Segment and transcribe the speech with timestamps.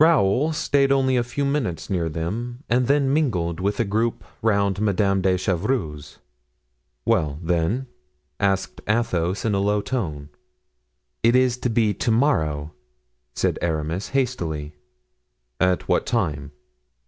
[0.00, 4.80] Raoul stayed only a few minutes near them and then mingled with the group round
[4.80, 6.18] Madame de Chevreuse.
[7.04, 7.86] "Well, then?"
[8.40, 10.30] asked Athos, in a low tone.
[11.22, 12.72] "It is to be to morrow,"
[13.36, 14.74] said Aramis hastily.
[15.60, 16.50] "At what time?"